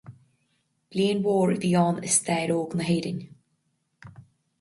Bliain 0.93 1.19
mhór 1.25 1.53
a 1.55 1.57
bhí 1.65 1.71
ann 1.81 1.99
i 2.07 2.11
stair 2.15 2.53
óg 2.57 2.73
na 2.81 2.87
hÉireann. 2.89 3.21